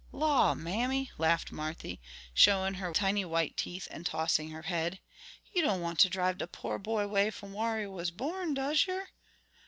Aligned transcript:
"Law, 0.11 0.55
mammy," 0.55 1.11
laughed 1.19 1.51
Marthy, 1.51 2.01
showing 2.33 2.73
her 2.73 2.91
tiny 2.91 3.23
white 3.23 3.55
teeth 3.55 3.87
and 3.91 4.03
tossing 4.03 4.49
her 4.49 4.63
head, 4.63 4.99
"you 5.53 5.61
don' 5.61 5.79
want 5.79 5.99
ter 5.99 6.09
drive 6.09 6.39
de 6.39 6.47
po' 6.47 6.79
boy 6.79 7.05
'way 7.05 7.29
from 7.29 7.53
whar 7.53 7.79
he 7.79 7.85
was 7.85 8.09
born, 8.09 8.55
does 8.55 8.87
yer?" 8.87 9.09